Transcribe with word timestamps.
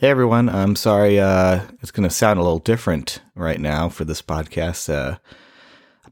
Hey 0.00 0.10
everyone, 0.10 0.48
I'm 0.48 0.76
sorry. 0.76 1.18
Uh, 1.18 1.62
it's 1.82 1.90
going 1.90 2.08
to 2.08 2.14
sound 2.14 2.38
a 2.38 2.42
little 2.44 2.60
different 2.60 3.20
right 3.34 3.60
now 3.60 3.88
for 3.88 4.04
this 4.04 4.22
podcast. 4.22 4.88
Uh, 4.88 5.18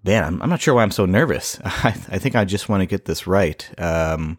man, 0.02 0.24
I'm, 0.24 0.42
I'm, 0.42 0.50
not 0.50 0.60
sure 0.60 0.74
why 0.74 0.82
I'm 0.82 0.90
so 0.90 1.06
nervous. 1.06 1.60
I, 1.64 1.90
I 1.90 2.18
think 2.18 2.34
I 2.34 2.44
just 2.44 2.68
want 2.68 2.80
to 2.80 2.86
get 2.86 3.04
this 3.04 3.28
right. 3.28 3.64
Um, 3.80 4.38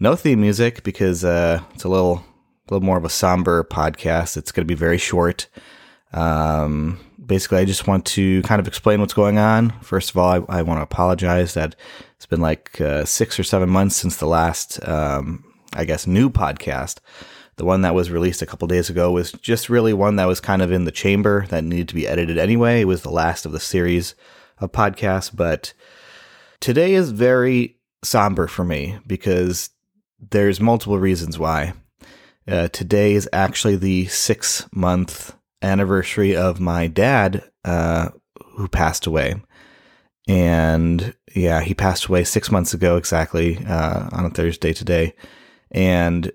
no 0.00 0.16
theme 0.16 0.40
music 0.40 0.82
because 0.82 1.24
uh, 1.24 1.62
it's 1.72 1.84
a 1.84 1.88
little, 1.88 2.14
a 2.14 2.74
little 2.74 2.84
more 2.84 2.98
of 2.98 3.04
a 3.04 3.08
somber 3.08 3.62
podcast. 3.62 4.36
It's 4.36 4.50
going 4.50 4.66
to 4.66 4.68
be 4.68 4.74
very 4.74 4.98
short. 4.98 5.46
Um, 6.12 6.98
basically, 7.24 7.58
I 7.58 7.66
just 7.66 7.86
want 7.86 8.06
to 8.06 8.42
kind 8.42 8.58
of 8.58 8.66
explain 8.66 8.98
what's 9.00 9.14
going 9.14 9.38
on. 9.38 9.70
First 9.82 10.10
of 10.10 10.16
all, 10.16 10.30
I, 10.30 10.58
I 10.58 10.62
want 10.62 10.78
to 10.78 10.82
apologize 10.82 11.54
that 11.54 11.76
it's 12.16 12.26
been 12.26 12.40
like 12.40 12.80
uh, 12.80 13.04
six 13.04 13.38
or 13.38 13.44
seven 13.44 13.68
months 13.68 13.94
since 13.94 14.16
the 14.16 14.26
last, 14.26 14.82
um, 14.88 15.44
I 15.74 15.84
guess, 15.84 16.08
new 16.08 16.28
podcast. 16.28 16.98
The 17.60 17.66
one 17.66 17.82
that 17.82 17.94
was 17.94 18.10
released 18.10 18.40
a 18.40 18.46
couple 18.46 18.66
days 18.68 18.88
ago 18.88 19.12
was 19.12 19.32
just 19.32 19.68
really 19.68 19.92
one 19.92 20.16
that 20.16 20.24
was 20.24 20.40
kind 20.40 20.62
of 20.62 20.72
in 20.72 20.86
the 20.86 20.90
chamber 20.90 21.44
that 21.50 21.62
needed 21.62 21.88
to 21.88 21.94
be 21.94 22.08
edited 22.08 22.38
anyway. 22.38 22.80
It 22.80 22.86
was 22.86 23.02
the 23.02 23.10
last 23.10 23.44
of 23.44 23.52
the 23.52 23.60
series 23.60 24.14
of 24.56 24.72
podcasts, 24.72 25.30
but 25.30 25.74
today 26.60 26.94
is 26.94 27.10
very 27.10 27.76
somber 28.02 28.46
for 28.46 28.64
me 28.64 28.98
because 29.06 29.68
there's 30.18 30.58
multiple 30.58 30.98
reasons 30.98 31.38
why. 31.38 31.74
Uh, 32.48 32.68
today 32.68 33.12
is 33.12 33.28
actually 33.30 33.76
the 33.76 34.06
six 34.06 34.66
month 34.72 35.36
anniversary 35.60 36.34
of 36.34 36.60
my 36.60 36.86
dad, 36.86 37.44
uh, 37.66 38.08
who 38.52 38.68
passed 38.68 39.06
away. 39.06 39.34
And 40.26 41.14
yeah, 41.34 41.60
he 41.60 41.74
passed 41.74 42.06
away 42.06 42.24
six 42.24 42.50
months 42.50 42.72
ago 42.72 42.96
exactly 42.96 43.62
uh, 43.66 44.08
on 44.12 44.24
a 44.24 44.30
Thursday 44.30 44.72
today. 44.72 45.14
And 45.70 46.32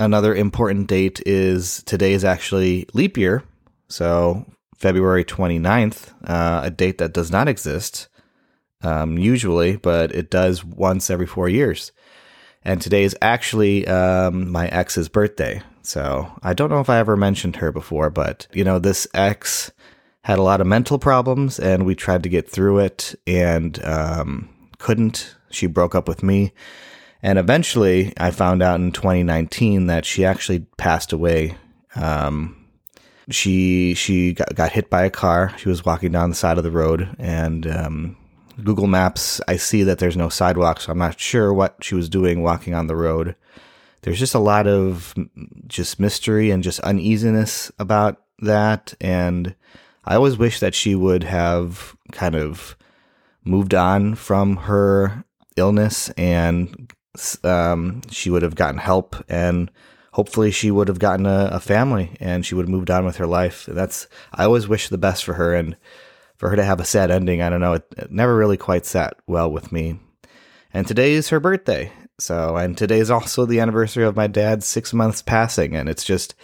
another 0.00 0.34
important 0.34 0.88
date 0.88 1.20
is 1.26 1.82
today 1.84 2.14
is 2.14 2.24
actually 2.24 2.88
leap 2.94 3.16
year. 3.16 3.44
So 3.88 4.46
February 4.76 5.24
29th, 5.24 6.12
uh, 6.24 6.62
a 6.64 6.70
date 6.70 6.98
that 6.98 7.12
does 7.12 7.30
not 7.30 7.48
exist 7.48 8.08
um, 8.82 9.18
usually, 9.18 9.76
but 9.76 10.12
it 10.12 10.30
does 10.30 10.64
once 10.64 11.10
every 11.10 11.26
four 11.26 11.48
years. 11.48 11.92
And 12.62 12.80
today 12.80 13.04
is 13.04 13.16
actually 13.22 13.86
um, 13.86 14.50
my 14.50 14.68
ex's 14.68 15.08
birthday. 15.08 15.62
So 15.82 16.30
I 16.42 16.54
don't 16.54 16.70
know 16.70 16.80
if 16.80 16.90
I 16.90 16.98
ever 16.98 17.16
mentioned 17.16 17.56
her 17.56 17.72
before, 17.72 18.10
but 18.10 18.46
you 18.52 18.64
know, 18.64 18.78
this 18.78 19.06
ex 19.14 19.70
had 20.24 20.38
a 20.38 20.42
lot 20.42 20.60
of 20.60 20.66
mental 20.66 20.98
problems 20.98 21.58
and 21.58 21.86
we 21.86 21.94
tried 21.94 22.22
to 22.22 22.28
get 22.28 22.48
through 22.48 22.78
it 22.80 23.14
and 23.26 23.82
um, 23.84 24.48
couldn't. 24.78 25.34
She 25.50 25.66
broke 25.66 25.94
up 25.94 26.06
with 26.06 26.22
me. 26.22 26.52
And 27.22 27.38
eventually, 27.38 28.12
I 28.16 28.30
found 28.30 28.62
out 28.62 28.80
in 28.80 28.92
2019 28.92 29.86
that 29.86 30.04
she 30.04 30.24
actually 30.24 30.60
passed 30.78 31.12
away. 31.12 31.56
Um, 31.94 32.56
she 33.28 33.94
she 33.94 34.32
got, 34.32 34.54
got, 34.54 34.72
hit 34.72 34.90
by 34.90 35.04
a 35.04 35.10
car. 35.10 35.54
She 35.58 35.68
was 35.68 35.84
walking 35.84 36.12
down 36.12 36.30
the 36.30 36.36
side 36.36 36.58
of 36.58 36.64
the 36.64 36.70
road, 36.70 37.14
and 37.18 37.66
um, 37.66 38.16
Google 38.64 38.86
Maps, 38.86 39.40
I 39.46 39.56
see 39.56 39.82
that 39.84 39.98
there's 39.98 40.16
no 40.16 40.28
sidewalk, 40.28 40.80
so 40.80 40.92
I'm 40.92 40.98
not 40.98 41.20
sure 41.20 41.52
what 41.52 41.76
she 41.80 41.94
was 41.94 42.08
doing 42.08 42.42
walking 42.42 42.74
on 42.74 42.86
the 42.86 42.96
road. 42.96 43.36
There's 44.02 44.18
just 44.18 44.34
a 44.34 44.40
lot 44.40 44.66
of 44.66 45.14
just 45.66 46.00
mystery 46.00 46.50
and 46.50 46.62
just 46.62 46.80
uneasiness 46.80 47.70
about 47.78 48.22
that, 48.40 48.94
and 49.00 49.54
I 50.04 50.16
always 50.16 50.38
wish 50.38 50.60
that 50.60 50.74
she 50.74 50.94
would 50.94 51.24
have 51.24 51.96
kind 52.12 52.34
of 52.34 52.76
moved 53.44 53.74
on 53.74 54.14
from 54.14 54.56
her 54.56 55.24
illness 55.56 56.08
and 56.10 56.92
um, 57.42 58.02
she 58.10 58.30
would 58.30 58.42
have 58.42 58.54
gotten 58.54 58.78
help 58.78 59.16
and 59.28 59.70
hopefully 60.12 60.50
she 60.50 60.70
would 60.70 60.88
have 60.88 60.98
gotten 60.98 61.26
a, 61.26 61.50
a, 61.52 61.60
family 61.60 62.16
and 62.20 62.44
she 62.44 62.54
would 62.54 62.64
have 62.64 62.70
moved 62.70 62.90
on 62.90 63.04
with 63.04 63.16
her 63.16 63.26
life. 63.26 63.66
That's 63.66 64.06
I 64.32 64.44
always 64.44 64.68
wish 64.68 64.88
the 64.88 64.98
best 64.98 65.24
for 65.24 65.34
her 65.34 65.54
and 65.54 65.76
for 66.36 66.48
her 66.50 66.56
to 66.56 66.64
have 66.64 66.80
a 66.80 66.84
sad 66.84 67.10
ending. 67.10 67.42
I 67.42 67.50
don't 67.50 67.60
know. 67.60 67.74
It, 67.74 67.86
it 67.96 68.12
never 68.12 68.36
really 68.36 68.56
quite 68.56 68.86
sat 68.86 69.14
well 69.26 69.50
with 69.50 69.72
me. 69.72 70.00
And 70.72 70.86
today 70.86 71.12
is 71.12 71.28
her 71.28 71.40
birthday. 71.40 71.92
So, 72.18 72.56
and 72.56 72.76
today 72.76 72.98
is 72.98 73.10
also 73.10 73.44
the 73.44 73.60
anniversary 73.60 74.04
of 74.04 74.16
my 74.16 74.26
dad's 74.26 74.66
six 74.66 74.92
months 74.92 75.22
passing. 75.22 75.74
And 75.74 75.88
it's 75.88 76.04
just, 76.04 76.34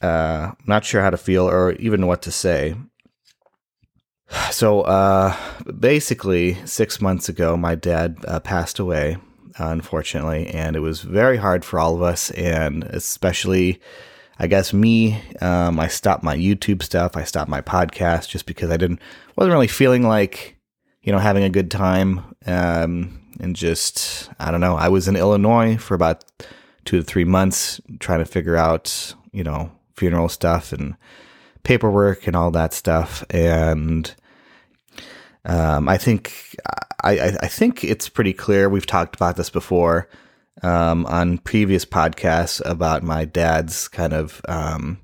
uh, 0.00 0.52
not 0.66 0.84
sure 0.84 1.02
how 1.02 1.10
to 1.10 1.16
feel 1.16 1.48
or 1.48 1.72
even 1.72 2.06
what 2.06 2.22
to 2.22 2.30
say. 2.30 2.76
So, 4.50 4.82
uh, 4.82 5.34
basically, 5.78 6.54
six 6.66 7.00
months 7.00 7.28
ago, 7.28 7.56
my 7.56 7.74
dad 7.74 8.18
uh, 8.26 8.40
passed 8.40 8.78
away, 8.78 9.16
unfortunately, 9.56 10.48
and 10.48 10.76
it 10.76 10.80
was 10.80 11.00
very 11.00 11.38
hard 11.38 11.64
for 11.64 11.80
all 11.80 11.94
of 11.94 12.02
us, 12.02 12.30
and 12.32 12.84
especially, 12.84 13.80
I 14.38 14.46
guess, 14.46 14.72
me. 14.72 15.22
Um, 15.40 15.80
I 15.80 15.88
stopped 15.88 16.22
my 16.22 16.36
YouTube 16.36 16.82
stuff, 16.82 17.16
I 17.16 17.24
stopped 17.24 17.48
my 17.48 17.62
podcast 17.62 18.28
just 18.28 18.46
because 18.46 18.70
I 18.70 18.76
didn't, 18.76 19.00
wasn't 19.36 19.54
really 19.54 19.66
feeling 19.66 20.02
like, 20.02 20.56
you 21.02 21.12
know, 21.12 21.18
having 21.18 21.44
a 21.44 21.50
good 21.50 21.70
time, 21.70 22.34
um, 22.46 23.18
and 23.40 23.56
just, 23.56 24.30
I 24.38 24.50
don't 24.50 24.60
know. 24.60 24.76
I 24.76 24.88
was 24.88 25.08
in 25.08 25.16
Illinois 25.16 25.76
for 25.78 25.94
about 25.94 26.24
two 26.84 26.98
to 26.98 27.02
three 27.02 27.24
months 27.24 27.80
trying 27.98 28.18
to 28.18 28.24
figure 28.24 28.56
out, 28.56 29.14
you 29.32 29.44
know, 29.44 29.72
funeral 29.94 30.28
stuff 30.28 30.72
and 30.72 30.96
paperwork 31.62 32.26
and 32.26 32.36
all 32.36 32.50
that 32.52 32.72
stuff. 32.72 33.24
And 33.30 34.12
um, 35.44 35.88
I 35.88 35.96
think 35.96 36.56
I, 37.02 37.36
I, 37.42 37.46
think 37.46 37.84
it's 37.84 38.08
pretty 38.08 38.32
clear. 38.32 38.68
We've 38.68 38.86
talked 38.86 39.14
about 39.14 39.36
this 39.36 39.50
before 39.50 40.08
um, 40.62 41.06
on 41.06 41.38
previous 41.38 41.84
podcasts 41.84 42.60
about 42.64 43.02
my 43.02 43.24
dad's 43.24 43.88
kind 43.88 44.12
of 44.12 44.40
um, 44.48 45.00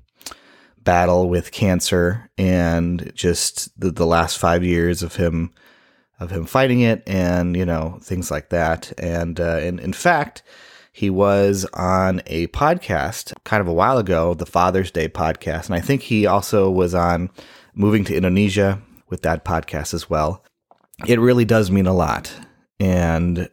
battle 0.83 1.29
with 1.29 1.51
cancer 1.51 2.29
and 2.37 3.11
just 3.15 3.79
the, 3.79 3.91
the 3.91 4.05
last 4.05 4.37
five 4.37 4.63
years 4.63 5.03
of 5.03 5.15
him 5.15 5.51
of 6.19 6.31
him 6.31 6.45
fighting 6.45 6.79
it 6.79 7.03
and 7.07 7.57
you 7.57 7.65
know 7.65 7.99
things 8.01 8.29
like 8.29 8.49
that. 8.49 8.93
And 8.97 9.39
uh, 9.39 9.57
and 9.57 9.79
in 9.79 9.93
fact 9.93 10.43
he 10.95 11.09
was 11.09 11.65
on 11.73 12.21
a 12.25 12.47
podcast 12.47 13.33
kind 13.43 13.59
of 13.59 13.67
a 13.67 13.73
while 13.73 13.97
ago, 13.97 14.33
the 14.33 14.45
Father's 14.45 14.91
Day 14.91 15.09
podcast. 15.09 15.65
And 15.65 15.75
I 15.75 15.81
think 15.81 16.03
he 16.03 16.25
also 16.25 16.71
was 16.71 16.95
on 16.95 17.29
Moving 17.73 18.05
to 18.05 18.15
Indonesia 18.15 18.81
with 19.09 19.21
that 19.23 19.43
podcast 19.43 19.93
as 19.93 20.09
well. 20.09 20.41
It 21.05 21.19
really 21.19 21.43
does 21.43 21.69
mean 21.69 21.85
a 21.85 21.93
lot. 21.93 22.33
And 22.79 23.49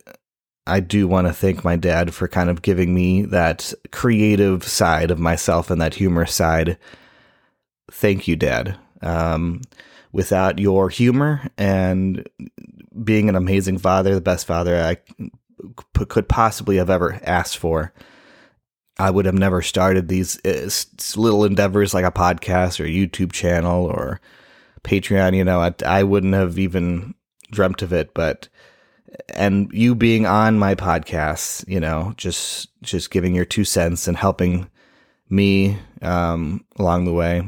I 0.69 0.78
do 0.78 1.08
want 1.08 1.26
to 1.26 1.32
thank 1.32 1.64
my 1.64 1.75
dad 1.75 2.14
for 2.14 2.28
kind 2.28 2.48
of 2.48 2.62
giving 2.62 2.94
me 2.94 3.22
that 3.22 3.75
creative 3.91 4.62
side 4.62 5.10
of 5.10 5.19
myself 5.19 5.69
and 5.69 5.81
that 5.81 5.94
humor 5.94 6.26
side. 6.26 6.78
Thank 7.91 8.28
you, 8.28 8.36
Dad. 8.36 8.78
Um, 9.00 9.62
without 10.12 10.60
your 10.60 10.91
humor 10.91 11.48
and 11.58 12.25
being 13.02 13.28
an 13.28 13.34
amazing 13.34 13.78
father, 13.78 14.14
the 14.14 14.20
best 14.20 14.47
father 14.47 14.81
I 14.81 14.98
could 16.09 16.28
possibly 16.28 16.77
have 16.77 16.91
ever 16.91 17.21
asked 17.23 17.59
for. 17.59 17.93
I 18.99 19.11
would 19.11 19.27
have 19.27 19.34
never 19.34 19.62
started 19.62 20.09
these 20.09 20.39
uh, 20.45 20.69
little 21.19 21.45
endeavors 21.45 21.95
like 21.95 22.05
a 22.05 22.12
podcast 22.12 22.78
or 22.78 22.84
a 22.84 22.89
YouTube 22.89 23.33
channel 23.33 23.87
or 23.87 24.21
Patreon. 24.84 25.34
You 25.34 25.45
know, 25.45 25.61
I, 25.61 25.75
I 25.87 26.03
wouldn't 26.03 26.34
have 26.34 26.59
even 26.59 27.15
dreamt 27.50 27.83
of 27.83 27.93
it. 27.93 28.15
But 28.15 28.49
and 29.31 29.71
you 29.73 29.95
being 29.95 30.27
on 30.27 30.59
my 30.59 30.75
podcast, 30.75 31.67
you 31.67 31.81
know, 31.81 32.15
just 32.17 32.69
just 32.83 33.11
giving 33.11 33.34
your 33.34 33.44
two 33.44 33.65
cents 33.65 34.09
and 34.09 34.17
helping 34.17 34.69
me 35.29 35.79
um, 36.03 36.65
along 36.79 37.06
the 37.06 37.12
way. 37.12 37.43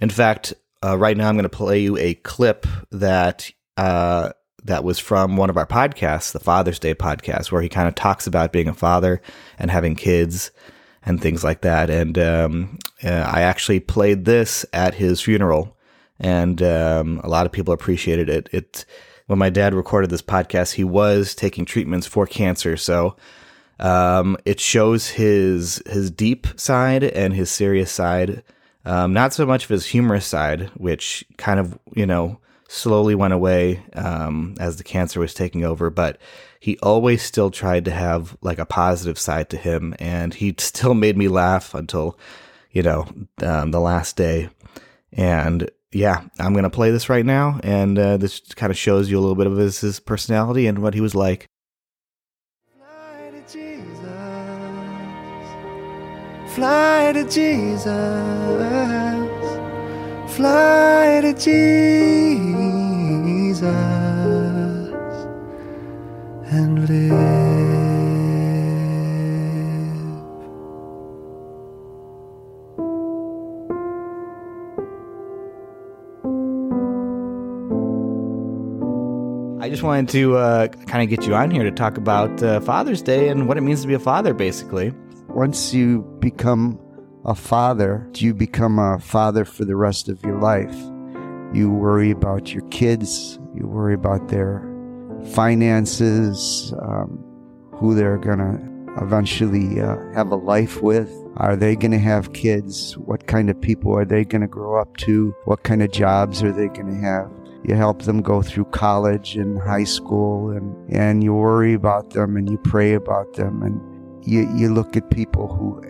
In 0.00 0.10
fact, 0.10 0.54
uh, 0.84 0.96
right 0.96 1.16
now 1.16 1.28
I'm 1.28 1.36
going 1.36 1.44
to 1.44 1.48
play 1.48 1.80
you 1.80 1.96
a 1.96 2.14
clip 2.14 2.66
that 2.90 3.50
uh, 3.76 4.30
that 4.64 4.84
was 4.84 4.98
from 4.98 5.36
one 5.36 5.50
of 5.50 5.56
our 5.56 5.66
podcasts, 5.66 6.32
the 6.32 6.40
Father's 6.40 6.78
Day 6.78 6.94
podcast, 6.94 7.52
where 7.52 7.62
he 7.62 7.68
kind 7.68 7.88
of 7.88 7.94
talks 7.94 8.26
about 8.26 8.52
being 8.52 8.68
a 8.68 8.74
father 8.74 9.20
and 9.58 9.70
having 9.70 9.94
kids 9.94 10.50
and 11.04 11.20
things 11.20 11.44
like 11.44 11.62
that. 11.62 11.90
And 11.90 12.18
um, 12.18 12.78
uh, 13.02 13.08
I 13.08 13.42
actually 13.42 13.80
played 13.80 14.24
this 14.24 14.66
at 14.72 14.94
his 14.94 15.20
funeral, 15.20 15.76
and 16.18 16.62
um, 16.62 17.20
a 17.22 17.28
lot 17.28 17.46
of 17.46 17.52
people 17.52 17.72
appreciated 17.72 18.28
it. 18.28 18.48
It 18.52 18.84
when 19.26 19.38
my 19.38 19.50
dad 19.50 19.74
recorded 19.74 20.10
this 20.10 20.22
podcast, 20.22 20.74
he 20.74 20.84
was 20.84 21.34
taking 21.34 21.64
treatments 21.64 22.06
for 22.06 22.26
cancer, 22.26 22.76
so 22.76 23.16
um, 23.78 24.36
it 24.44 24.58
shows 24.58 25.08
his 25.08 25.82
his 25.86 26.10
deep 26.10 26.46
side 26.56 27.04
and 27.04 27.32
his 27.32 27.50
serious 27.50 27.92
side. 27.92 28.42
Um, 28.84 29.12
not 29.12 29.32
so 29.32 29.44
much 29.44 29.64
of 29.64 29.70
his 29.70 29.86
humorous 29.86 30.26
side, 30.26 30.70
which 30.74 31.24
kind 31.36 31.60
of 31.60 31.78
you 31.94 32.06
know 32.06 32.40
slowly 32.68 33.14
went 33.14 33.32
away 33.32 33.82
um, 33.94 34.54
as 34.60 34.76
the 34.76 34.84
cancer 34.84 35.18
was 35.18 35.34
taking 35.34 35.64
over, 35.64 35.90
but 35.90 36.18
he 36.60 36.78
always 36.78 37.22
still 37.22 37.50
tried 37.50 37.84
to 37.86 37.90
have 37.90 38.36
like 38.42 38.58
a 38.58 38.66
positive 38.66 39.18
side 39.18 39.48
to 39.50 39.56
him, 39.56 39.94
and 39.98 40.34
he 40.34 40.54
still 40.58 40.94
made 40.94 41.16
me 41.16 41.26
laugh 41.26 41.74
until 41.74 42.16
you 42.70 42.82
know 42.82 43.08
um, 43.42 43.72
the 43.72 43.80
last 43.80 44.16
day. 44.16 44.50
And 45.12 45.68
yeah, 45.90 46.22
I'm 46.38 46.54
gonna 46.54 46.70
play 46.70 46.90
this 46.90 47.08
right 47.08 47.26
now, 47.26 47.58
and 47.64 47.98
uh, 47.98 48.18
this 48.18 48.40
kind 48.54 48.70
of 48.70 48.76
shows 48.76 49.10
you 49.10 49.18
a 49.18 49.22
little 49.22 49.34
bit 49.34 49.46
of 49.46 49.56
his, 49.56 49.80
his 49.80 49.98
personality 49.98 50.66
and 50.66 50.80
what 50.80 50.94
he 50.94 51.00
was 51.00 51.14
like. 51.14 51.46
Fly 52.76 53.30
to 53.30 53.40
Jesus, 53.50 53.98
fly 56.54 57.12
to 57.14 57.24
Jesus, 57.24 59.37
and 66.50 66.88
live. 66.88 67.12
I 79.60 79.68
just 79.68 79.82
wanted 79.82 80.08
to 80.10 80.36
uh, 80.36 80.68
kind 80.68 81.02
of 81.02 81.08
get 81.08 81.26
you 81.26 81.34
on 81.34 81.50
here 81.50 81.64
to 81.64 81.72
talk 81.72 81.96
about 81.96 82.40
uh, 82.42 82.60
Father's 82.60 83.02
Day 83.02 83.28
and 83.28 83.48
what 83.48 83.56
it 83.56 83.62
means 83.62 83.82
to 83.82 83.88
be 83.88 83.94
a 83.94 83.98
father, 83.98 84.32
basically. 84.34 84.92
Once 85.28 85.74
you 85.74 86.02
become 86.20 86.78
a 87.24 87.34
father, 87.34 88.08
do 88.12 88.24
you 88.24 88.34
become 88.34 88.78
a 88.78 88.98
father 88.98 89.44
for 89.44 89.64
the 89.64 89.76
rest 89.76 90.08
of 90.08 90.22
your 90.22 90.38
life. 90.40 90.74
You 91.52 91.70
worry 91.70 92.10
about 92.10 92.52
your 92.52 92.66
kids, 92.68 93.38
you 93.54 93.66
worry 93.66 93.94
about 93.94 94.28
their 94.28 94.62
finances, 95.32 96.72
um, 96.80 97.24
who 97.74 97.94
they're 97.94 98.18
going 98.18 98.38
to 98.38 99.02
eventually 99.02 99.80
uh, 99.80 99.96
have 100.14 100.30
a 100.30 100.36
life 100.36 100.82
with. 100.82 101.12
Are 101.36 101.56
they 101.56 101.76
going 101.76 101.92
to 101.92 101.98
have 101.98 102.32
kids? 102.32 102.98
What 102.98 103.26
kind 103.26 103.48
of 103.50 103.60
people 103.60 103.96
are 103.96 104.04
they 104.04 104.24
going 104.24 104.42
to 104.42 104.48
grow 104.48 104.80
up 104.80 104.96
to? 104.98 105.34
What 105.44 105.62
kind 105.62 105.82
of 105.82 105.92
jobs 105.92 106.42
are 106.42 106.52
they 106.52 106.68
going 106.68 106.88
to 106.88 107.00
have? 107.00 107.30
you 107.64 107.74
help 107.74 108.02
them 108.02 108.22
go 108.22 108.40
through 108.40 108.64
college 108.66 109.36
and 109.36 109.60
high 109.60 109.84
school 109.84 110.50
and, 110.50 110.90
and 110.90 111.24
you 111.24 111.34
worry 111.34 111.74
about 111.74 112.10
them 112.10 112.36
and 112.36 112.48
you 112.48 112.56
pray 112.58 112.94
about 112.94 113.34
them 113.34 113.62
and 113.62 114.26
you, 114.26 114.48
you 114.56 114.72
look 114.72 114.96
at 114.96 115.10
people 115.10 115.48
who 115.54 115.82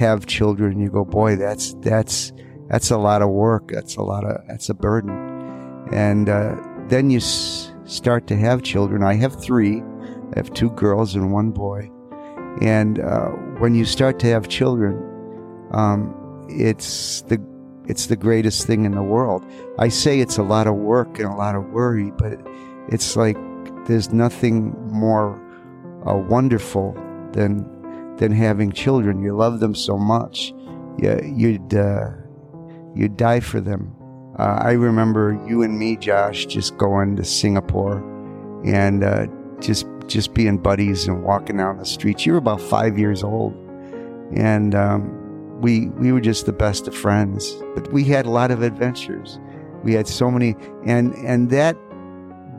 have 0.00 0.26
children 0.26 0.72
and 0.72 0.80
you 0.82 0.90
go, 0.90 1.04
boy, 1.04 1.36
that's, 1.36 1.74
that's, 1.80 2.32
that's 2.68 2.90
a 2.90 2.98
lot 2.98 3.22
of 3.22 3.28
work. 3.28 3.70
That's 3.70 3.96
a 3.96 4.02
lot 4.02 4.24
of, 4.24 4.42
that's 4.48 4.68
a 4.68 4.74
burden. 4.74 5.10
And, 5.92 6.28
uh, 6.28 6.56
then 6.88 7.10
you 7.10 7.18
s- 7.18 7.72
start 7.84 8.26
to 8.28 8.36
have 8.36 8.62
children. 8.62 9.04
I 9.04 9.14
have 9.14 9.40
three. 9.40 9.82
I 9.82 10.36
have 10.36 10.52
two 10.52 10.70
girls 10.70 11.14
and 11.14 11.32
one 11.32 11.50
boy. 11.50 11.90
And, 12.60 12.98
uh, 12.98 13.28
when 13.60 13.74
you 13.74 13.84
start 13.84 14.18
to 14.20 14.26
have 14.28 14.48
children, 14.48 14.94
um, 15.72 16.16
it's 16.48 17.22
the 17.22 17.38
it's 17.86 18.06
the 18.06 18.16
greatest 18.16 18.66
thing 18.66 18.84
in 18.84 18.92
the 18.92 19.02
world. 19.02 19.44
I 19.78 19.88
say 19.88 20.20
it's 20.20 20.38
a 20.38 20.42
lot 20.42 20.66
of 20.66 20.74
work 20.76 21.18
and 21.18 21.28
a 21.28 21.34
lot 21.34 21.54
of 21.56 21.64
worry, 21.70 22.12
but 22.16 22.38
it's 22.88 23.16
like 23.16 23.36
there's 23.86 24.12
nothing 24.12 24.74
more 24.92 25.40
uh, 26.06 26.14
wonderful 26.14 26.94
than 27.32 27.66
than 28.20 28.30
having 28.32 28.70
children. 28.70 29.22
You 29.22 29.34
love 29.34 29.60
them 29.60 29.74
so 29.74 29.96
much, 29.98 30.52
you, 30.98 31.20
you'd 31.34 31.74
uh, 31.74 32.10
you'd 32.94 33.16
die 33.16 33.40
for 33.40 33.60
them. 33.60 33.96
Uh, 34.38 34.58
I 34.60 34.72
remember 34.72 35.42
you 35.48 35.62
and 35.62 35.78
me, 35.78 35.96
Josh, 35.96 36.46
just 36.46 36.76
going 36.76 37.16
to 37.16 37.24
Singapore 37.24 37.98
and 38.64 39.02
uh, 39.02 39.26
just 39.60 39.86
just 40.06 40.34
being 40.34 40.58
buddies 40.58 41.08
and 41.08 41.24
walking 41.24 41.56
down 41.56 41.78
the 41.78 41.84
streets. 41.84 42.26
You 42.26 42.32
were 42.32 42.38
about 42.38 42.60
five 42.60 42.98
years 42.98 43.24
old, 43.24 43.54
and 44.36 44.74
um, 44.74 45.60
we 45.60 45.88
we 45.88 46.12
were 46.12 46.20
just 46.20 46.46
the 46.46 46.52
best 46.52 46.86
of 46.86 46.94
friends. 46.94 47.54
But 47.74 47.90
we 47.92 48.04
had 48.04 48.26
a 48.26 48.30
lot 48.30 48.50
of 48.50 48.62
adventures. 48.62 49.40
We 49.82 49.94
had 49.94 50.06
so 50.06 50.30
many, 50.30 50.56
and 50.84 51.14
and 51.14 51.48
that 51.50 51.76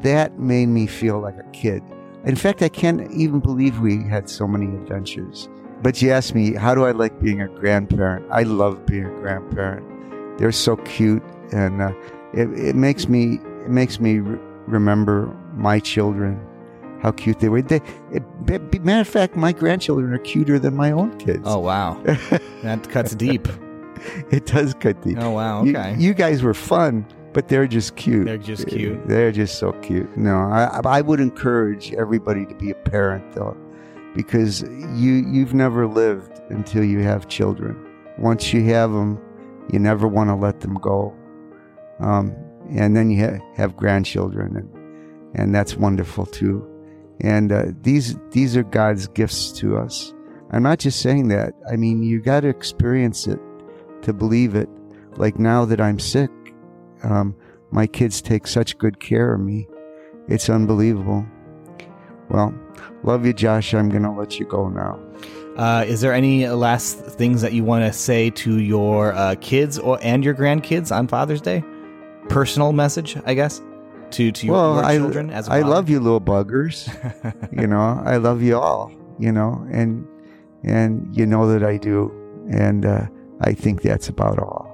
that 0.01 0.39
made 0.39 0.69
me 0.69 0.87
feel 0.87 1.19
like 1.19 1.37
a 1.37 1.49
kid. 1.51 1.83
In 2.23 2.35
fact, 2.35 2.61
I 2.61 2.69
can't 2.69 3.11
even 3.11 3.39
believe 3.39 3.79
we 3.79 4.03
had 4.03 4.29
so 4.29 4.47
many 4.47 4.67
adventures. 4.67 5.49
But 5.81 6.01
you 6.01 6.11
asked 6.11 6.35
me, 6.35 6.53
how 6.53 6.75
do 6.75 6.85
I 6.85 6.91
like 6.91 7.19
being 7.19 7.41
a 7.41 7.47
grandparent? 7.47 8.27
I 8.31 8.43
love 8.43 8.85
being 8.85 9.05
a 9.05 9.09
grandparent. 9.09 9.87
They're 10.37 10.51
so 10.51 10.75
cute, 10.77 11.23
and 11.51 11.81
uh, 11.81 11.93
it, 12.33 12.47
it 12.53 12.75
makes 12.75 13.07
me 13.07 13.39
it 13.63 13.69
makes 13.69 13.99
me 13.99 14.19
re- 14.19 14.39
remember 14.67 15.35
my 15.53 15.79
children 15.79 16.39
how 17.01 17.11
cute 17.11 17.39
they 17.39 17.49
were. 17.49 17.61
They, 17.61 17.81
it, 18.11 18.23
matter 18.83 19.01
of 19.01 19.07
fact, 19.07 19.35
my 19.35 19.51
grandchildren 19.51 20.13
are 20.13 20.19
cuter 20.19 20.59
than 20.59 20.75
my 20.75 20.91
own 20.91 21.17
kids. 21.17 21.43
Oh 21.45 21.59
wow, 21.59 21.99
that 22.63 22.87
cuts 22.89 23.15
deep. 23.15 23.47
it 24.31 24.45
does 24.45 24.73
cut 24.75 25.01
deep. 25.01 25.17
Oh 25.19 25.31
wow, 25.31 25.61
okay. 25.61 25.95
You, 25.97 26.09
you, 26.09 26.13
guys 26.13 26.43
were 26.43 26.53
fun, 26.53 27.05
but 27.33 27.47
they're 27.47 27.67
just 27.67 27.95
cute. 27.95 28.25
They're 28.25 28.37
just 28.37 28.67
cute. 28.67 29.07
They're 29.07 29.31
just 29.31 29.57
so 29.57 29.71
cute. 29.73 30.15
No, 30.17 30.37
I, 30.37 30.81
I 30.83 31.01
would 31.01 31.19
encourage 31.19 31.93
everybody 31.93 32.45
to 32.45 32.55
be 32.55 32.71
a 32.71 32.75
parent 32.75 33.33
though, 33.33 33.57
because 34.15 34.63
you 34.63 35.25
you've 35.29 35.53
never 35.53 35.87
lived 35.87 36.39
until 36.49 36.83
you 36.83 36.99
have 36.99 37.27
children. 37.27 37.87
Once 38.17 38.53
you 38.53 38.63
have 38.65 38.91
them, 38.91 39.19
you 39.71 39.79
never 39.79 40.07
want 40.07 40.29
to 40.29 40.35
let 40.35 40.59
them 40.59 40.75
go. 40.75 41.15
Um, 41.99 42.35
and 42.69 42.95
then 42.95 43.09
you 43.09 43.25
ha- 43.25 43.39
have 43.55 43.77
grandchildren, 43.77 44.55
and 44.57 45.39
and 45.39 45.55
that's 45.55 45.75
wonderful 45.75 46.25
too. 46.25 46.67
And 47.21 47.51
uh, 47.51 47.65
these 47.81 48.17
these 48.31 48.57
are 48.57 48.63
God's 48.63 49.07
gifts 49.07 49.51
to 49.53 49.77
us. 49.77 50.13
I'm 50.51 50.63
not 50.63 50.79
just 50.79 50.99
saying 51.01 51.29
that. 51.29 51.53
I 51.71 51.77
mean, 51.77 52.03
you 52.03 52.19
got 52.19 52.41
to 52.41 52.49
experience 52.49 53.27
it 53.27 53.39
to 54.01 54.11
believe 54.11 54.55
it. 54.55 54.67
Like 55.15 55.39
now 55.39 55.63
that 55.65 55.79
I'm 55.79 55.99
sick, 55.99 56.29
um, 57.03 57.35
my 57.71 57.87
kids 57.87 58.21
take 58.21 58.47
such 58.47 58.77
good 58.77 58.99
care 58.99 59.33
of 59.33 59.39
me. 59.39 59.67
It's 60.27 60.49
unbelievable. 60.49 61.25
Well, 62.29 62.53
love 63.03 63.25
you, 63.25 63.33
Josh. 63.33 63.73
I'm 63.73 63.89
going 63.89 64.03
to 64.03 64.11
let 64.11 64.39
you 64.39 64.45
go 64.45 64.69
now. 64.69 64.99
Uh, 65.57 65.83
is 65.85 65.99
there 65.99 66.13
any 66.13 66.47
last 66.47 66.99
things 66.99 67.41
that 67.41 67.53
you 67.53 67.63
want 67.63 67.83
to 67.83 67.91
say 67.91 68.29
to 68.29 68.59
your 68.59 69.13
uh, 69.13 69.35
kids 69.41 69.77
or 69.77 69.99
and 70.01 70.23
your 70.23 70.33
grandkids 70.33 70.95
on 70.95 71.07
Father's 71.07 71.41
Day? 71.41 71.63
Personal 72.29 72.71
message, 72.71 73.17
I 73.25 73.33
guess 73.33 73.61
to 74.11 74.31
to 74.31 74.45
your, 74.45 74.55
well, 74.55 74.93
your 74.93 75.01
children 75.01 75.31
I, 75.31 75.33
as 75.33 75.49
I 75.49 75.61
love 75.61 75.89
you, 75.89 75.99
little 75.99 76.21
buggers. 76.21 76.87
you 77.59 77.67
know, 77.67 78.01
I 78.05 78.17
love 78.17 78.41
you 78.41 78.57
all. 78.57 78.91
You 79.19 79.31
know, 79.31 79.65
and 79.71 80.07
and 80.63 81.15
you 81.15 81.25
know 81.25 81.47
that 81.51 81.63
I 81.63 81.77
do, 81.77 82.11
and 82.51 82.85
uh, 82.85 83.07
I 83.41 83.53
think 83.53 83.81
that's 83.81 84.09
about 84.09 84.39
all. 84.39 84.70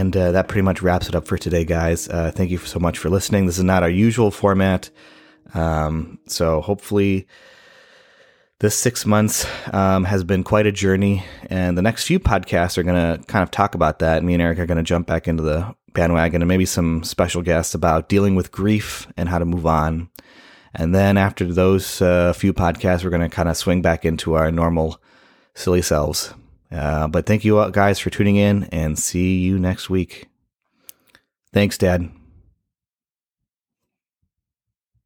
And 0.00 0.16
uh, 0.16 0.32
that 0.32 0.48
pretty 0.48 0.62
much 0.62 0.80
wraps 0.80 1.10
it 1.10 1.14
up 1.14 1.26
for 1.26 1.36
today, 1.36 1.66
guys. 1.66 2.08
Uh, 2.08 2.30
thank 2.34 2.50
you 2.50 2.56
so 2.56 2.78
much 2.78 2.96
for 2.96 3.10
listening. 3.10 3.44
This 3.44 3.58
is 3.58 3.64
not 3.64 3.82
our 3.82 3.90
usual 3.90 4.30
format. 4.30 4.88
Um, 5.52 6.18
so 6.26 6.62
hopefully, 6.62 7.26
this 8.60 8.74
six 8.74 9.04
months 9.04 9.46
um, 9.74 10.04
has 10.04 10.24
been 10.24 10.42
quite 10.42 10.66
a 10.66 10.72
journey, 10.72 11.22
and 11.50 11.76
the 11.76 11.82
next 11.82 12.06
few 12.06 12.18
podcasts 12.18 12.78
are 12.78 12.82
going 12.82 12.96
to 13.18 13.22
kind 13.26 13.42
of 13.42 13.50
talk 13.50 13.74
about 13.74 13.98
that. 13.98 14.24
Me 14.24 14.32
and 14.32 14.42
Eric 14.42 14.58
are 14.58 14.64
going 14.64 14.78
to 14.78 14.82
jump 14.82 15.06
back 15.06 15.28
into 15.28 15.42
the 15.42 15.74
bandwagon, 15.92 16.40
and 16.40 16.48
maybe 16.48 16.64
some 16.64 17.04
special 17.04 17.42
guests 17.42 17.74
about 17.74 18.08
dealing 18.08 18.34
with 18.34 18.50
grief 18.50 19.06
and 19.18 19.28
how 19.28 19.38
to 19.38 19.44
move 19.44 19.66
on. 19.66 20.08
And 20.74 20.94
then 20.94 21.18
after 21.18 21.44
those 21.44 22.00
uh, 22.00 22.32
few 22.32 22.54
podcasts, 22.54 23.04
we're 23.04 23.10
going 23.10 23.28
to 23.28 23.28
kind 23.28 23.50
of 23.50 23.56
swing 23.58 23.82
back 23.82 24.06
into 24.06 24.32
our 24.32 24.50
normal 24.50 24.98
silly 25.52 25.82
selves. 25.82 26.32
Uh, 26.72 27.08
but 27.08 27.26
thank 27.26 27.44
you 27.44 27.70
guys 27.72 27.98
for 27.98 28.10
tuning 28.10 28.36
in, 28.36 28.64
and 28.64 28.98
see 28.98 29.38
you 29.38 29.58
next 29.58 29.90
week. 29.90 30.28
Thanks, 31.52 31.76
Dad. 31.76 32.10